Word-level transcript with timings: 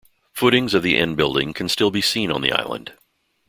Footings 0.33 0.73
of 0.73 0.81
the 0.81 0.97
inn 0.97 1.13
building 1.13 1.53
can 1.53 1.69
still 1.69 1.91
be 1.91 2.01
seen 2.01 2.31
on 2.31 2.41
the 2.41 2.51
island. 2.51 2.93